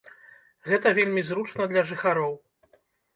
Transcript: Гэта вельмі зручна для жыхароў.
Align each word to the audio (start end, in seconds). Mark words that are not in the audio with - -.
Гэта 0.69 0.93
вельмі 0.99 1.21
зручна 1.27 1.67
для 1.73 1.83
жыхароў. 1.91 2.33